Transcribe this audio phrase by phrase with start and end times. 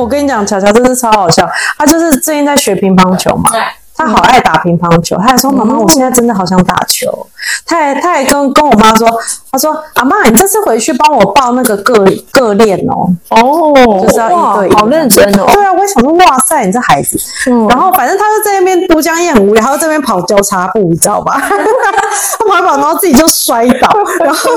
[0.00, 3.50] 我跟你讲，巧巧真是超好笑，他就是最近在学乒乓球嘛。
[3.50, 3.60] 对，
[3.94, 7.26] 他好爱打乒乓球，他还说：“妈妈，我现在真的好想打球。”
[7.72, 9.08] 他还他还跟跟我妈说
[9.50, 15.46] ：“他说阿妈，你这次回去帮我报那个个个练哦，哦，就是要一对一，好认真哦。
[15.54, 17.18] 对啊，我也想说，哇塞，你这孩子。
[17.46, 21.40] 嗯然后反正他就在那边都江堰很无聊，他就在那边跑交叉步，你知道吧？
[21.40, 23.88] 他跑一跑，然后自己就摔倒，
[24.20, 24.50] 然后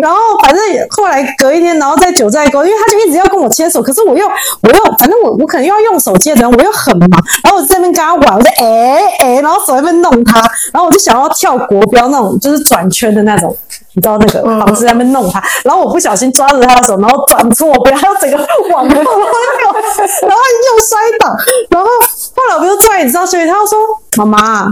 [0.00, 4.26] 然后反正后来隔一天，然后在九寨沟，因为他就一直要跟我牵手，可是我又
[4.62, 7.08] 我又反正我我可能又要用手机的人，我又很忙，
[7.44, 10.40] 然后我在那边跟他玩，我就哎哎，然后手在那边弄他，
[10.72, 13.56] 然后我就想要跳国标那种就是转圈的那种。
[13.94, 18.38] 你知道那个房子在那边弄他，然后我不小心抓着他的手，然后转错不要整个
[18.70, 21.28] 往后溜，然后又摔倒，
[21.68, 21.86] 然后
[22.34, 23.78] 后来我就突然你知道，所以他就说
[24.16, 24.66] ：“妈妈，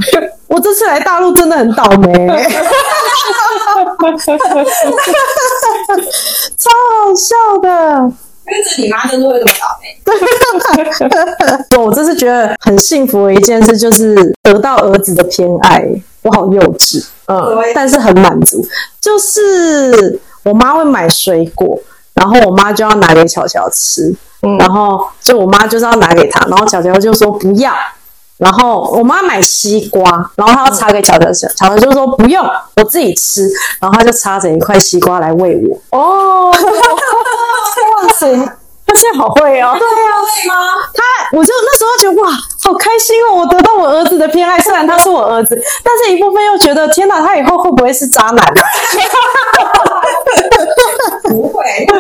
[0.47, 2.11] 我这次来大陆真的很倒霉。
[6.57, 8.11] ”超好笑的。
[8.47, 10.01] 跟着你妈真的会这么倒霉。
[11.79, 15.85] 我这次觉得很幸福的一件事，就是得到儿子的偏爱。
[16.23, 18.67] 我好幼稚，嗯，但是很满足。
[19.01, 21.79] 就是我妈会买水果，
[22.15, 24.15] 然后我妈就要拿给巧巧吃，
[24.59, 27.73] 然后就我妈就是要拿给她，然后巧巧就说不要。
[28.39, 32.43] 然后我妈买西瓜，然后她要插给巧巧吃，巧巧就说不用，
[32.77, 33.47] 我自己吃。
[33.79, 35.99] 然后她就插着一块西瓜来喂我。
[35.99, 38.35] 哦， 哇塞，
[38.87, 39.77] 他现在好会哦。
[39.79, 40.55] 对啊，会吗？
[40.95, 41.03] 她，
[41.37, 42.31] 我就那时候觉得哇，
[42.71, 43.35] 好开心哦！
[43.35, 48.53] 我得到我儿子的偏爱，虽然他是我儿子，但是一部分又觉得天哪，他以后会不会是渣男啊？
[51.25, 51.65] 不会，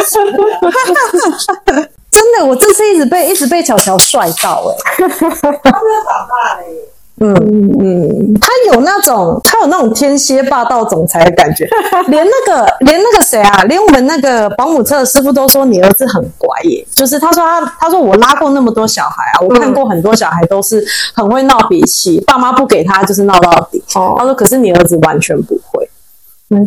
[2.10, 6.89] 真的，我这次一直被一直被巧巧帅到哎、他是长大了耶。
[7.22, 7.34] 嗯
[7.78, 11.68] 嗯，他有那种他有那种天蝎霸道总裁的感觉，
[12.08, 20.82] 连那个连那个谁啊，连我们那个保姆车的师傅都说你儿子很乖耶，就是他说他他说我拉过那么多小孩啊，我看过很多小孩都是
[21.14, 23.82] 很会闹脾气，爸妈不给他就是闹到底。
[23.94, 25.88] 哦他说可是你儿子完全不会。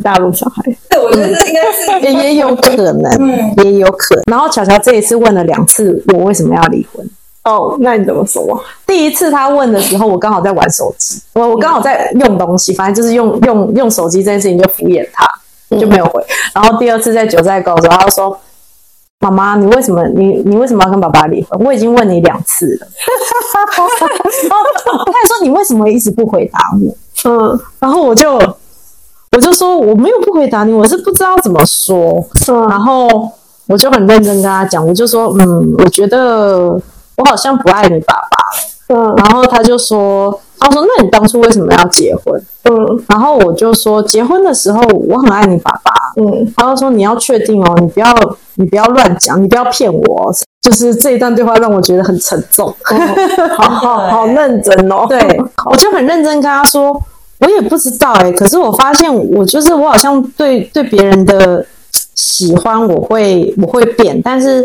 [0.01, 4.23] 大陆小孩，对，我觉得这应该是也也有可能，嗯也有可能。
[4.31, 7.05] 然后巧巧这一次问了两次，我为什么要离婚？
[7.45, 8.63] 哦，那你怎么说？
[8.87, 15.27] 第一次他问的时候，我刚好在玩手机，我我刚好在用东西，反正就是用用用手机这件事情就敷衍他，
[15.77, 16.23] 就没有回。
[16.55, 18.37] 然后第二次在九寨沟的时候，他就说
[19.19, 21.59] ：“妈妈，你为什么你你为什么要跟爸爸离婚？
[21.65, 22.87] 我已经问你两次了。
[23.53, 26.95] ”他还说：“你为什么一直不回答我？”
[27.29, 28.35] 嗯然后我就
[29.31, 32.25] 我就说我没有不回答你，我是不知道怎么说。
[32.47, 33.31] 嗯然后
[33.67, 36.79] 我就很认真跟他讲，我就说，嗯，我觉得
[37.17, 38.27] 我好像不爱你爸爸。
[38.87, 42.39] 嗯然后他就说，他说，那你当初为什么要结婚？
[42.69, 45.91] 嗯然后我就说，结婚的时候我很爱你爸爸。
[46.17, 48.13] 嗯，他就说你要确定哦，你不要
[48.55, 50.33] 你不要乱讲，你不要骗我哦。
[50.61, 52.73] 就是这一段对话让我觉得很沉重。
[53.57, 55.05] 好 好好认真哦。
[55.09, 55.19] 对，
[55.65, 56.91] 我就很认真跟他说，
[57.39, 61.65] 我也不知道哎、可是我发现我就是我好像对对别人的
[62.15, 64.63] 喜欢我会我会变，但是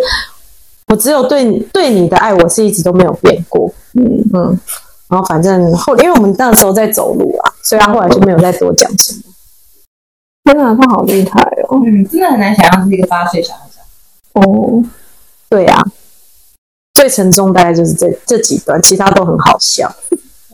[0.88, 4.60] 我只有对你对你的爱我是一直都没有变过，嗯嗯，
[5.08, 9.20] 然后反正后因为我们那时候在走路啊，所以他后来就没有再多讲什么。
[10.44, 11.78] 天哪，他好厉害哦。
[11.84, 13.78] 嗯，真的很难想象是一个八岁小孩子。
[14.32, 14.82] 哦，
[15.50, 15.82] 对啊，
[16.94, 19.94] 最沉重大概就是这这几段，其他都很好笑。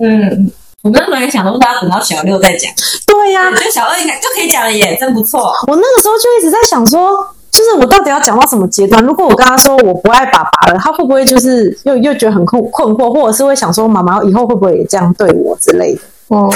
[0.00, 0.50] 嗯，
[0.82, 2.72] 我们本来想说他等到小六再讲，
[3.06, 5.52] 对呀、我觉得小二应该就可以讲了耶，真不错。
[5.68, 7.33] 我那个时候就一直在想说，
[7.64, 9.02] 就是我到底要讲到什么阶段？
[9.02, 16.00] 如果我跟他说我不爱爸爸了，他会不会就是又又觉得很困困惑，或者是会想说妈妈以后会不会也这样对我之类的？
[16.28, 16.52] 哦，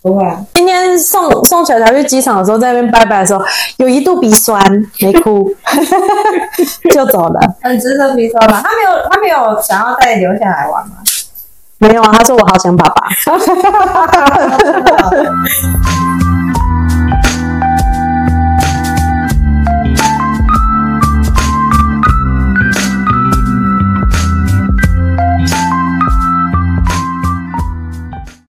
[0.00, 3.44] 不会啊，今天送送小乔去机场的时候，在那边拜拜的时候，
[3.76, 4.64] 有一度鼻酸，
[5.00, 5.54] 没哭，
[6.94, 7.38] 就走了。
[7.60, 8.62] 很值得鼻酸吧？
[8.64, 10.94] 他没有，他没有想要再留下来玩吗？
[11.76, 13.02] 没有啊，他说我好想爸爸。